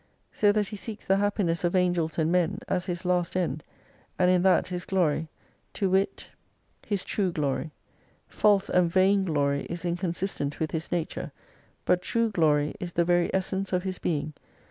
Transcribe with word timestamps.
So 0.31 0.51
that 0.53 0.69
He 0.69 0.77
seeks 0.77 1.05
the 1.05 1.17
happiness 1.17 1.63
of 1.63 1.75
Angels 1.75 2.17
and 2.17 2.31
Men 2.31 2.57
as 2.67 2.87
His 2.87 3.05
last 3.05 3.37
end, 3.37 3.63
and 4.17 4.31
in 4.31 4.41
that 4.41 4.69
His 4.69 4.83
glory: 4.83 5.29
to 5.73 5.91
wit, 5.91 6.31
His 6.83 7.03
true 7.03 7.31
285 7.31 7.33
glory. 7.39 7.71
False 8.27 8.67
and 8.67 8.91
vain 8.91 9.25
glory 9.25 9.65
is 9.69 9.85
inconsistent 9.85 10.59
with 10.59 10.71
His 10.71 10.91
nature, 10.91 11.31
but 11.85 12.01
true 12.01 12.31
glory 12.31 12.73
is 12.79 12.93
the 12.93 13.05
very 13.05 13.29
essence 13.31 13.73
of 13.73 13.83
His 13.83 13.99
being. 13.99 14.33